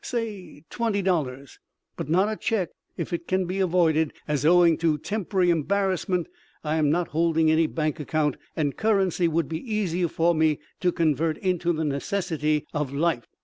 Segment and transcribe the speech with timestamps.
[0.03, 1.59] Say twenty dollars,
[1.95, 6.25] but not a check if it can be avoided as owing to tempry ambarrassment
[6.63, 10.91] I am not holding any bank account, and currency would be easier for me to
[10.91, 13.27] convert into the necesity of life.